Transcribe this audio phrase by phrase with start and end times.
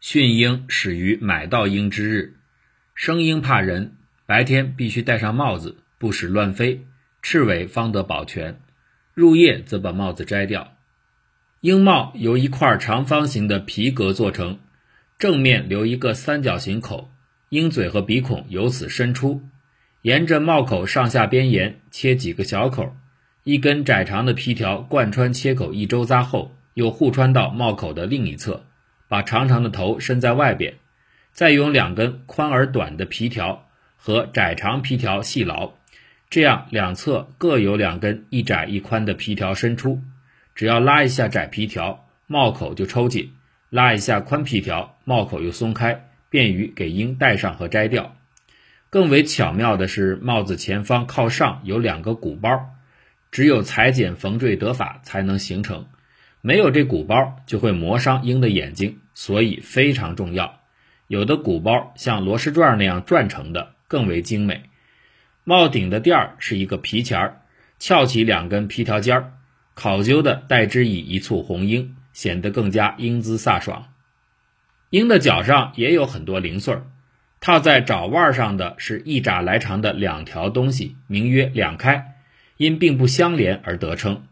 [0.00, 2.36] 训鹰始于买到鹰之日。
[2.94, 6.86] 生鹰怕人，白天必须戴上帽子，不使乱飞，
[7.20, 8.58] 翅尾方得保全。
[9.12, 10.72] 入夜则把帽子摘掉。
[11.60, 14.58] 鹰帽由一块长方形的皮革做成，
[15.18, 17.10] 正面留一个三角形口，
[17.50, 19.42] 鹰嘴和鼻孔由此伸出。
[20.00, 22.96] 沿着帽口上下边沿切几个小口，
[23.44, 28.64] 一根窄长的皮条贯穿切口一周匝后，又互穿到帽口的另一侧，
[29.10, 30.74] 把长长的头伸在外边，
[31.32, 35.72] 再用两根宽而短的皮条和窄长皮条系牢，
[36.30, 40.00] 这样两侧各有两根一窄一宽的皮条伸出。
[40.54, 43.32] 只要拉一下窄皮条，帽口就抽紧；
[43.68, 48.14] 拉一下宽皮条，帽口又松开，便于给鹰戴上和摘掉。
[48.90, 52.76] 更为巧妙的是，帽子前方靠上有两个鼓包，
[53.32, 55.86] 只有裁剪缝缀得法才能形成。
[56.42, 60.60] 没有这鼓包，就会磨伤鹰的眼睛，所以非常重要。
[61.06, 64.62] 有的鼓包像螺丝转那样转成的，更为精美。
[65.44, 67.42] 帽顶的垫儿是一个皮钱儿，
[67.78, 69.32] 翘起两根皮条尖儿，
[69.74, 73.88] 考究的代之以一簇红缨，显得更加英姿飒爽。
[74.90, 76.84] 鹰的脚上也有很多零碎儿。
[77.40, 82.16] 套在爪腕上的是一拃来长的两条东西，名曰两开，
[82.56, 84.24] 因并不相连而得称。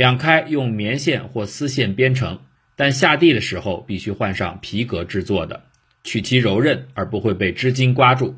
[0.00, 2.38] 两开用棉线或丝线编成，
[2.74, 5.64] 但下地的时候必须换上皮革制作的，
[6.04, 8.34] 取其柔韧而不会被织巾刮住。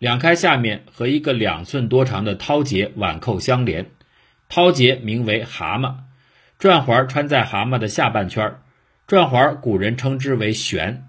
[0.00, 3.92] 两开下面和一个两寸多长的绦结挽扣相连，
[4.50, 5.98] 绦结名为蛤蟆，
[6.58, 8.62] 转环穿在蛤蟆的下半圈儿，
[9.06, 11.04] 转环古人称之为旋。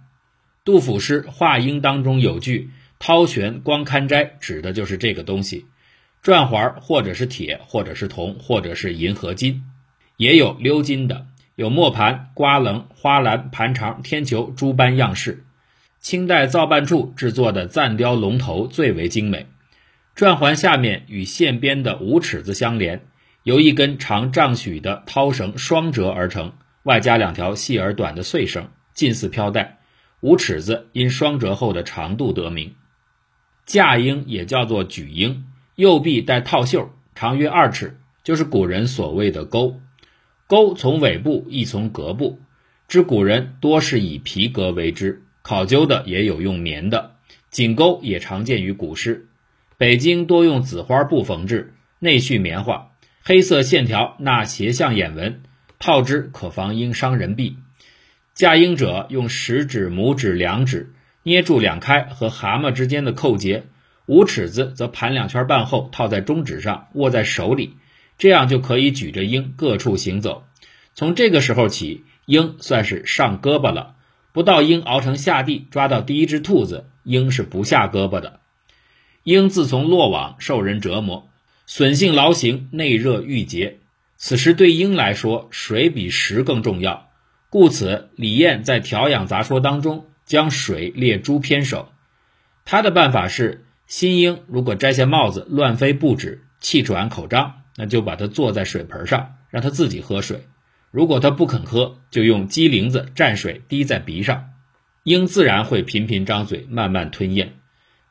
[0.63, 2.69] 杜甫诗《画鹰》当中有句
[3.01, 5.65] “绦旋光堪摘”，指的就是这个东西。
[6.23, 9.65] 转环或者是铁，或者是铜，或者是银合金，
[10.15, 15.43] 也有鎏金的，有磨盘、瓜棱、花篮、盘肠、天球诸般样式。
[15.99, 19.47] 清代造办处制作的暂雕龙头最为精美。
[20.15, 23.05] 转环下面与线边的五尺子相连，
[23.43, 29.79] 由一根长丈许的绦绳双折而成，外加两条细而短的穗绳，近似飘带。
[30.21, 32.75] 五尺子因双折后的长度得名，
[33.65, 35.45] 架鹰也叫做举鹰，
[35.75, 39.79] 右臂带套袖，长约二尺，就是古人所谓的钩。
[40.47, 42.39] 钩从尾部，亦从革部，
[42.87, 47.15] 知古人多是以皮革为之，考究的也有用棉的。
[47.49, 49.27] 锦钩也常见于古诗，
[49.77, 52.91] 北京多用紫花布缝制，内续棉花，
[53.23, 55.41] 黑色线条纳斜向眼纹，
[55.79, 57.57] 套之可防鹰伤人臂。
[58.33, 63.65] 架鹰者用食指、拇指两指捏住两开和蛤蟆之间的扣结，
[64.05, 67.77] 五尺子则盘两圈半后套在中指上，握在手里，
[68.17, 70.43] 这样就可以举着鹰各处行走。
[70.93, 73.95] 从这个时候起，鹰算是上胳膊了。
[74.33, 78.39] 不到鹰熬成下地抓到第一只兔子，鹰是不下胳膊的。
[79.23, 81.29] 鹰自从落网，受人折磨，
[81.65, 83.79] 损性劳形，内热郁结。
[84.17, 87.09] 此时对鹰来说，水比食更重要。
[87.49, 91.89] 故此，李燕在《调养杂说》当中将水列诸偏首。
[92.65, 100.47] 他的办法是：新鹰如果摘下帽子乱飞不止、气喘口张，那就把它坐在水盆上，让它自己喝水。
[100.91, 104.51] 如果它不肯喝，就用鸡铃子蘸水滴在鼻上，
[105.03, 107.53] 鹰自然会频频张嘴，慢慢吞咽。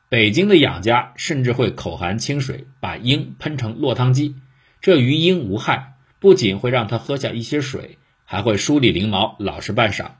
[0.09, 4.35] 北京的养家甚至会口含清水，把鹰喷成落汤鸡，
[4.81, 7.97] 这于鹰无害，不仅会让它喝下一些水。
[8.25, 10.11] 还会梳理翎毛，老实半晌。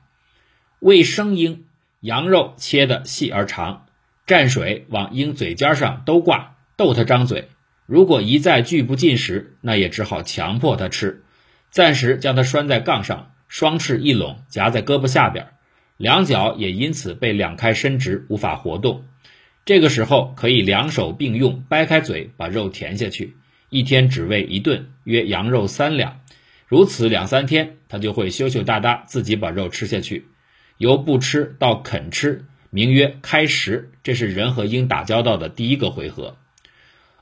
[0.78, 1.64] 喂生鹰，
[2.00, 3.83] 羊肉切得细而长，
[4.26, 7.48] 蘸水往鹰嘴尖上都挂，逗它张嘴。
[7.86, 11.22] 如果一再拒不进食，那也只好强迫它吃。
[11.70, 15.48] 暂时将它拴在杠上，双翅一拢，夹在胳膊下边，
[15.98, 19.04] 两脚也因此被两开伸直，无法活动。
[19.66, 23.36] 这个时候可以两手并用，掰开嘴把肉填下去。
[23.68, 26.20] 一天只喂一顿，约羊肉三两。
[26.66, 30.26] 如此两三天，它就会羞羞答答，自己把肉吃下去。
[30.78, 33.92] 由不吃到肯吃，名曰开食。
[34.02, 36.36] 这是人和鹰打交道的第一个回合。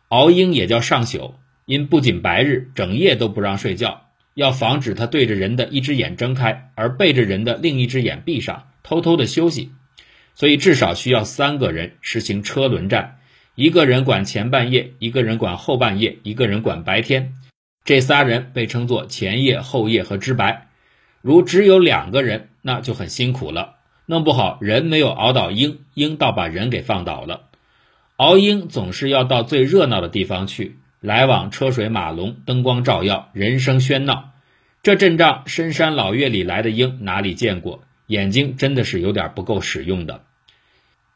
[0.08, 1.34] 熬鹰也叫上宿，
[1.66, 9.72] 因不仅白日整夜都不让睡觉，要防止他对着人的一只眼睁开，而背着人的另一只眼闭上，偷偷的休息。
[10.34, 13.18] 所以至少需要三个人实行车轮战，
[13.54, 17.34] 一个人管前半夜，一个人管后半夜，一个人管白天。
[17.84, 20.68] 这仨人被称作前夜、后夜和知白。
[21.20, 23.74] 如只有两个人，那就很辛苦了。
[24.12, 27.44] 弄不好人没有熬倒鹰，鹰倒把人给放倒了。
[28.16, 34.32] 熬鹰总是要到最热闹的地方去，来往车水马龙，灯光照耀，人声喧闹。
[34.82, 37.84] 这阵仗深山老岳里来的鹰哪里见过？
[38.06, 40.24] 眼睛真的是有点不够使用的。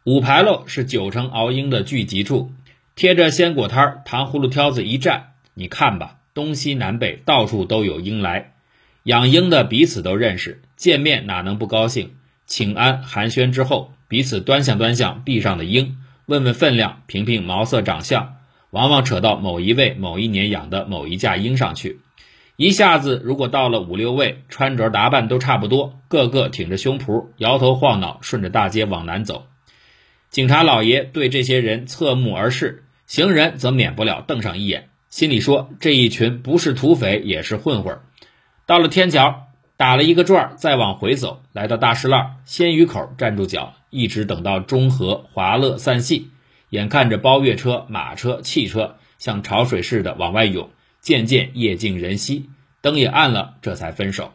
[0.04, 2.50] 五牌楼是九成熬鹰的聚集处，
[2.94, 8.54] 贴着鲜果摊糖葫芦挑子一站，你看吧，东西南北到处都有鹰来。
[9.02, 12.15] 养鹰的彼此都认识，见面哪能不高兴？
[12.46, 18.36] 请安寒暄之后，彼此端详端详壁上的鹰，问问分量，评评毛色长相，
[18.70, 22.00] 往往扯到某一位某一年养的某一架鹰上去。
[22.56, 29.46] 一下子，如果到了五六位，穿着打扮都差不多，个个挺着胸脯，摇头晃脑，顺着大街往南走。
[30.30, 37.98] 警察老爷对这些人侧目而视，行人则免不了瞪上一眼，心里说：这一群不是土匪也是混混。
[38.66, 39.45] 到了天桥，
[39.76, 46.30] 打了一个转，再往回走，来到大石栏、鲜鱼口站住脚，一直等到中和、华乐散戏，
[46.70, 50.70] 眼看着包月车、马车、汽车像潮水似的往外涌。
[51.00, 52.50] 渐渐夜静人稀，
[52.80, 54.32] 灯也暗了，这才分手。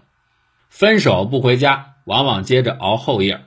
[0.69, 3.41] 分手不回家，往往接着熬后夜，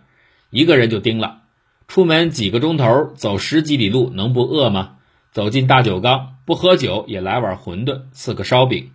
[0.50, 1.40] 一个人就盯了。
[1.88, 4.96] 出门几个钟头，走十几里路，能不饿吗？
[5.30, 8.90] 走进大酒缸，不喝酒也来碗馄饨，四个烧饼。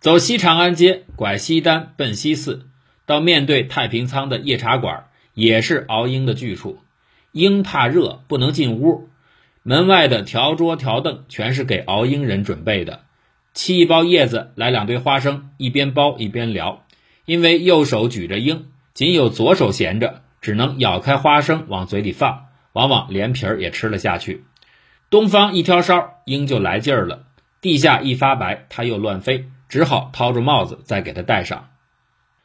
[0.00, 2.66] 走西长安街，拐西单奔西四，
[3.04, 5.04] 到面对太平仓的夜茶馆，
[5.34, 6.78] 也是熬鹰的去处。
[7.32, 9.10] 鹰怕热，不能进屋，
[9.62, 13.00] 门外的条桌条凳全是给熬鹰人准备的。
[13.54, 16.86] 沏一包叶子，来两堆花生，一边包一边聊。
[17.26, 24.44] 因为右手举着鹰，仅有左手闲着，只能咬开花生往嘴里放，往往连皮儿也吃了下去。
[25.10, 27.24] 东方一挑梢，鹰就来劲儿了。
[27.60, 31.70] 地下一发白，它又乱飞，只好掏出帽子再给他戴上。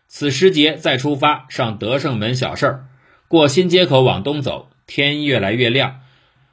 [0.08, 2.86] 此时节再出发，上德胜门小事儿，
[3.28, 6.02] 过新街口往东走，天越来越亮，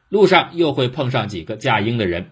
[0.08, 2.30] 路上又会碰上几个驾鹰的人。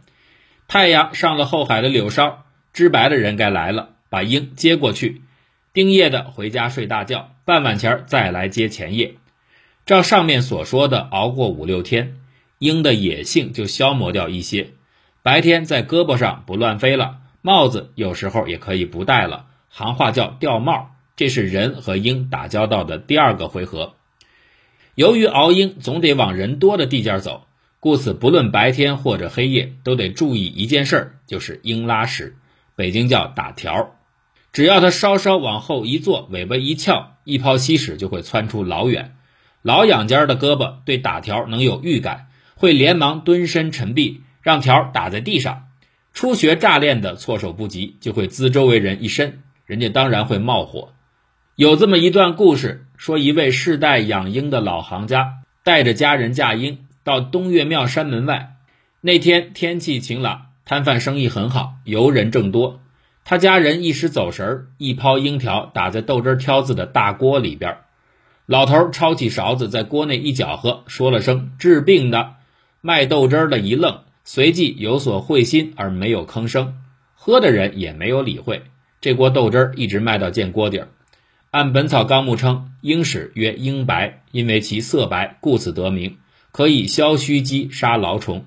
[0.66, 5.22] 太阳上了后海的柳梢，知白的人该来了，把鹰接过去。
[5.72, 9.14] 丁夜的回家睡大觉，傍晚前再来接前夜。
[9.86, 12.16] 照上面所说的，熬过五六天，
[12.58, 14.70] 鹰的野性就消磨掉一些。
[15.22, 20.90] 白天在胳膊上不乱飞了，帽子有时候也可以不戴了，行话叫掉帽。
[21.16, 23.94] 这是人和鹰打交道的第二个回合。
[24.94, 27.46] 由于熬鹰总得往人多的地界走。
[27.78, 32.36] 故此，不论白天或者黑夜，都得注意一件事儿，就是鹰拉屎，
[32.76, 33.96] 北京叫打条。
[34.52, 39.16] 只要它稍稍往后一坐，尾巴一翘，一泡稀屎就会窜出老远。
[39.62, 45.68] 老养家的胳膊对打条能有预感，会连忙蹲身沉臂，让条打在地上。
[46.12, 50.92] 初学乍练的措手不及，就会滋周围人一身，人家当然会冒火。
[51.56, 56.78] 有这么一段故事，说一位世代养鹰的老行家，带着家人驾鹰。
[57.02, 58.56] 到东岳庙山门外，
[59.00, 62.80] 那天天气晴朗，摊贩生意很好，游人正多。
[63.24, 67.78] 他家人一时走神儿，一抛鹰条打在豆汁挑子的大锅里边。
[68.44, 72.34] 老头抄起勺子，在锅内一搅和，说了声“治病的”。
[72.82, 74.00] 卖豆汁的一愣，
[74.32, 76.76] 随即有所会心，而没有吭声。
[77.14, 78.62] 喝的人也没有理会。
[79.00, 80.88] 这锅豆汁儿一直卖到见锅底儿。
[81.50, 86.18] 按《本草纲目》称，鹰屎曰鹰白，因为其色白，故此得名。
[86.52, 88.44] 可以消虚积、杀牢虫。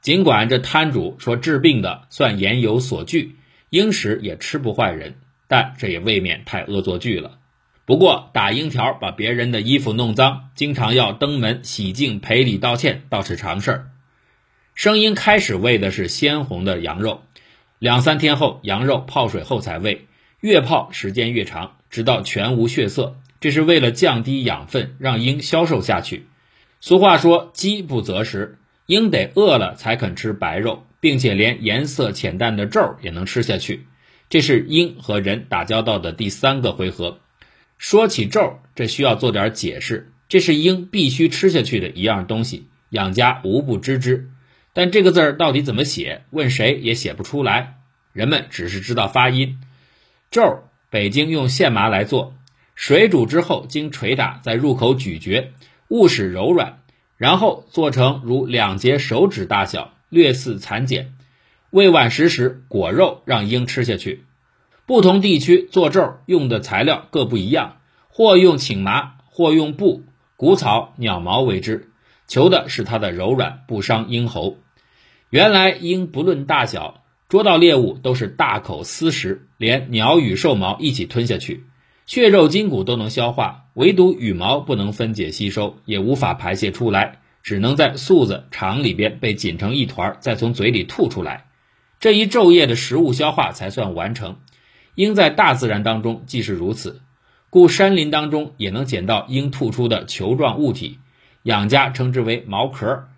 [0.00, 3.34] 尽管这摊主说治病的算言有所据，
[3.70, 5.16] 鹰屎也吃不坏人，
[5.48, 7.38] 但这也未免太恶作剧了。
[7.84, 13.90] 不过打鹰条把别人的衣服弄脏，经常要登门洗净、赔礼道歉，倒是常事儿。
[14.76, 17.22] 声音开始喂的是鲜红的羊肉，
[17.78, 20.04] 两三天后羊肉泡水后才喂，
[20.40, 23.16] 越泡时间越长，直到全无血色。
[23.40, 26.26] 这是为了降低养分，让鹰消瘦下去。
[26.78, 33.86] 俗话说：“饥不择食，鹰得饿了才肯吃白肉，并且连颜色浅淡的皱也能吃下去。”
[34.28, 37.20] 这是鹰和人打交道的第三个回合。
[37.78, 40.12] 说起皱，这需要做点解释。
[40.28, 44.28] 这是鹰必须吃下去的一样东西，养家无不知之。
[44.76, 47.78] 但这个字儿到底怎么写，问谁也写不出来。
[48.12, 49.58] 人们只是知道发音。
[50.30, 52.34] 皱，北京用线麻来做，
[52.74, 55.54] 水煮之后经捶打，在入口咀嚼。
[55.88, 56.80] 勿使柔软，
[57.16, 61.14] 然后做成如两节手指大小，略似蚕茧。
[61.70, 64.26] 未晚时时裹肉，让鹰吃下去。
[64.84, 67.78] 不同地区做咒用的材料各不一样，
[68.08, 70.02] 或用请麻，或用布、
[70.36, 71.88] 谷草、鸟毛为之，
[72.28, 74.58] 求的是它的柔软，不伤鹰喉。
[75.30, 81.64] 原来鹰不论大小，捉到猎物都是大口撕食，连鸟羽兽毛一起吞下去。
[82.06, 91.46] 血肉筋骨都能消化，唯独羽毛不能分解吸收，也无法排泄出来，只能在嗉子肠里边被紧成一团，再从嘴里吐出来。
[91.98, 94.36] 这一昼夜的食物消化才算完成。
[94.94, 97.00] 鹰在大自然当中既是如此，
[97.50, 101.00] 故山林当中也能捡到鹰吐出的球状物体，
[101.42, 103.08] 养家称之为毛壳。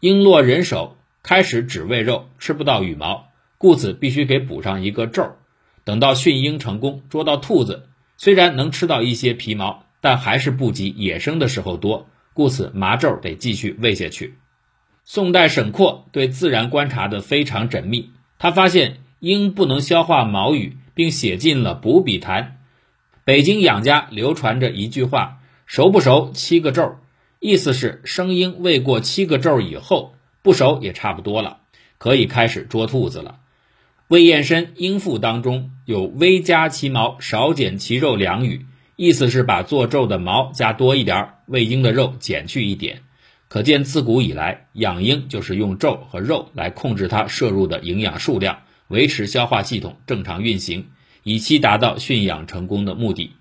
[0.00, 5.36] 鹰落人手，开始只喂肉，吃不到羽毛，故此必须给补上一个咒。
[5.84, 14.34] 等到驯鹰成功，捉到兔子，虽然能吃到一些皮毛，但还是不及野生的时候多，故此麻咒得继续喂下去。
[15.04, 22.42] 宋代沈括对自然观察的非常缜密，他发现鹰不能消化毛羽，并写进了《补笔谈》。
[23.24, 26.96] 北京养家流传着一句话：“熟不熟，七个咒。”
[27.40, 30.14] 意思是生鹰喂过七个咒以后，
[30.48, 31.58] 不熟也差不多了，
[31.98, 33.40] 可以开始捉兔子了。
[34.08, 38.64] 魏彦深《鹰赋》当中有“微加其毛，少减其肉”两语，
[38.96, 43.02] 意思是把做皱的毛加多一点，喂鹰的肉减去一点。
[43.48, 50.86] 可见自古以来，养鹰就是用皱和肉来控制它摄入的营养数量，维持消化系统正常运行，
[51.24, 53.32] 以期达到驯养成功的目的。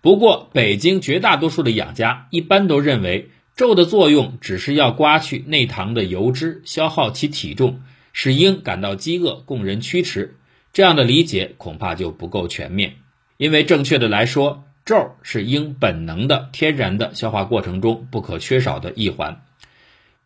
[0.00, 7.80] 不过，北京绝大多数的养家一般都认为，咒的作用只是要刮去内膛的油脂，消耗其体重，
[8.12, 10.36] 使鹰感到饥饿，供人驱驰。
[10.72, 12.94] 这样的理解恐怕就不够全面，
[13.36, 19.42] 因为正确的来说，咒是鹰本能的、天然的消化过程中不可缺少的一环。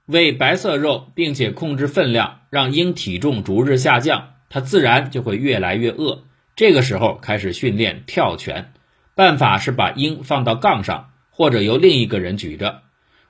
[0.05, 6.25] 喂白色肉，并且控制分量，让鹰体重逐日下降，它自然就会越来越饿。
[6.55, 8.75] 这个时候开始训练跳拳。
[9.15, 12.83] 办法是把鹰放到杠上，或者由另一个人举着。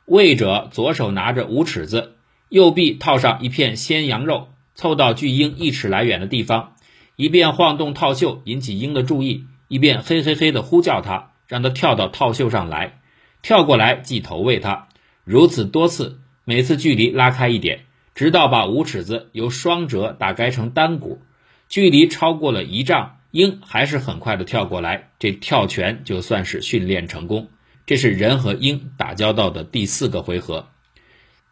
[0.05, 2.15] 喂者左手拿着五尺子，
[2.49, 6.75] 右臂套上一片鲜羊肉，凑到距鹰一尺来远的地方，
[7.15, 13.01] 一边晃动套袖引起鹰的注意，一边嘿嘿嘿地呼叫它，让它跳到套袖上来，
[13.43, 14.89] 跳过来即投喂它。
[15.23, 17.85] 如此多次，每次距离拉开一点，
[18.17, 21.23] 直到把五尺子由双折打开成单股，
[21.69, 23.19] 距离超过了一丈。
[23.31, 27.49] 鹰还是很快的跳过来，这跳拳就算是训练成功。
[27.87, 30.69] 这是人和鹰打交道的第四个回合。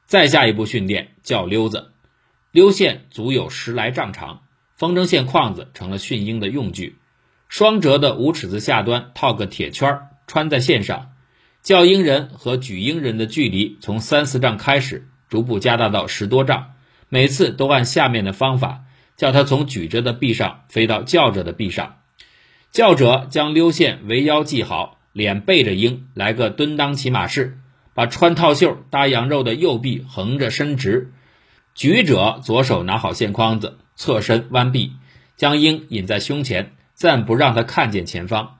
[0.06, 1.92] 再下一步训练叫溜子，
[2.50, 4.42] 溜线足有十来丈长，
[4.76, 6.98] 风筝线框子成了训鹰的用具。
[7.48, 11.12] 双折的五尺子下端套个铁圈，穿在线上。
[11.62, 16.72] 叫鹰人和举鹰人的距离从三四丈开始，逐步加大到十多丈。
[17.08, 18.84] 每次都按下面的方法。
[19.16, 21.98] 叫他从举着的臂上飞到叫着的臂上，
[22.72, 27.58] 叫者将溜线围腰系好，脸背着鹰来个蹲裆骑马式，
[27.94, 31.12] 把穿套袖搭羊肉的右臂横着伸直，
[31.74, 34.92] 举者左手拿好线筐子，侧身弯臂，
[35.36, 38.58] 将鹰引在胸前，暂不让他看见前方，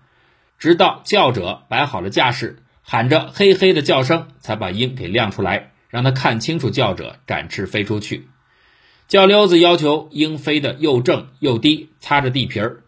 [0.59, 8.28] 直到叫者摆好了架势，喊着嘿嘿的叫声，才把鹰给亮出来，让他看清楚叫者展翅飞出去。
[9.07, 12.83] 叫溜子要求鹰飞得又正又低，擦着地皮儿，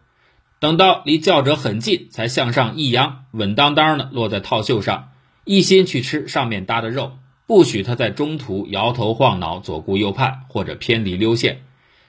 [0.63, 5.09] 等到离叫者很近，才向上一扬，稳当当的落在套袖上，
[5.43, 11.63] 一心去吃上面搭的肉，不许他在中途摇头晃脑、左顾右盼或者偏离溜线，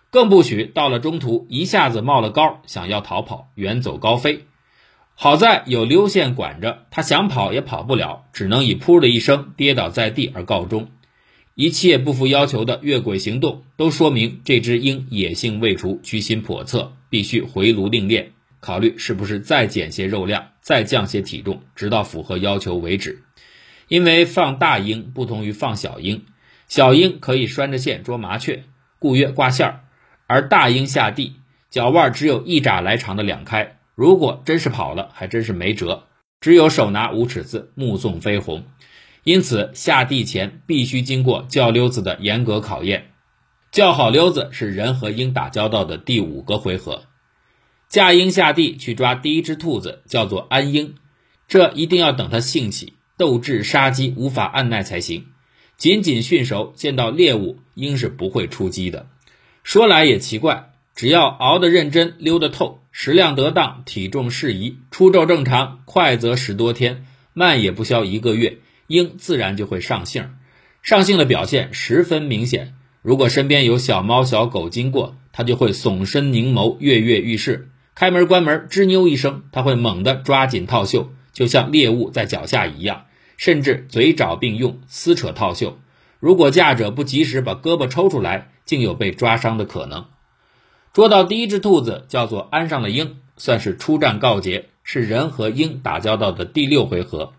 [0.08, 4.44] 更不许到了中途一下子冒了高，想要逃跑、远走高飞。
[5.16, 10.90] 好在有溜线管着，他想跑也跑不了，只能以噗的一声跌倒在地而告终。
[11.56, 18.30] 一切不符要求的越轨行动，都说明这只鹰野性未除，居心叵测，必须回炉另练，
[18.64, 23.22] 考虑是不是再减些肉量，再降些体重，直到符合要求为止。
[23.88, 26.24] 因为放大鹰不同于放小鹰，
[26.66, 28.64] 小鹰可以拴着线捉麻雀，
[28.98, 29.80] 故曰挂线儿；
[30.26, 31.36] 而大鹰下地，
[31.68, 36.04] 脚腕只有一拃来长的两开，如果真是跑了，还真是没辙，
[36.40, 38.64] 只有手拿五尺子，目送飞鸿。
[39.24, 43.10] 因此，下地前必须经过叫溜子的严格考验。
[43.70, 47.02] 叫好溜子是人和鹰打交道的第五个回合。
[47.94, 50.96] 驾鹰下地去抓第一只兔子，叫做安鹰。
[51.46, 55.26] 这一定要等它兴起，斗志杀机无法按耐才行。
[55.76, 59.06] 仅仅驯熟，见到猎物，鹰是不会出击的。
[59.62, 68.58] 说来也奇怪，只要熬得认真，溜得透，食量得当，体重适宜，出骤正常，快则十多天，慢也不消一个月。
[68.88, 70.30] 鹰自然就会上性，
[70.82, 72.74] 上性的表现十分明显。
[73.02, 77.68] 如果身边有小猫小狗经过，它就会耸身凝眸，跃跃欲试。
[77.94, 83.04] 开门关门，吱扭一声，它会猛地抓紧套袖，就像猎物在脚下一样，
[83.36, 85.78] 甚至嘴爪并用撕扯套袖。
[86.18, 90.06] 如果驾者不及时把胳膊抽出来，竟有被抓伤的可能。
[90.92, 97.34] 捉到第一只兔子，叫做安上了鹰，算是出战告捷，是人和鹰打交道的第六回合。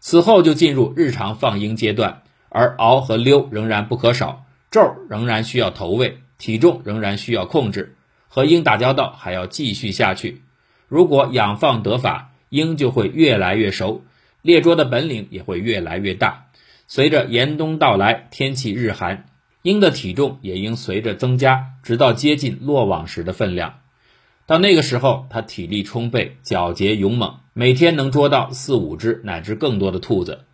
[0.00, 7.96] 此后就进入日常放鹰阶段，而熬和溜仍然不可少，皱仍然需要投喂，体重仍然需要控制，
[8.34, 10.40] 和鹰打交道还要继续下去。
[10.88, 14.04] 如果养放得法，鹰就会越来越熟，
[14.40, 16.46] 猎捉的本领也会越来越大。
[16.88, 19.26] 随着严冬到来，天气日寒，
[19.60, 23.80] 鹰的体重也应随着增加，直到接近落网时的分量。
[24.46, 30.46] 到那个时候，它体力充沛，皎洁勇猛，每天能捉到四五只乃至更多的兔子。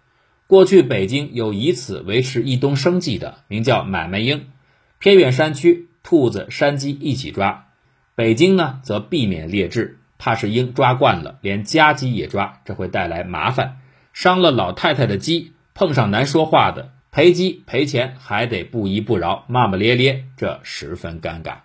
[0.49, 4.49] 过去北京有以此维持一冬生计的，名叫买卖鹰。
[4.99, 7.68] 偏远山区，兔子、山鸡一起抓；
[8.19, 13.77] 北京呢，则避免劣质，怕是鹰抓惯了，连家鸡也抓，这会带来麻烦，
[14.13, 15.53] 伤了老太太的鸡。
[15.73, 21.59] 碰上难说话的，赔鸡赔钱还得不依不饶，骂骂咧咧，这十分尴尬。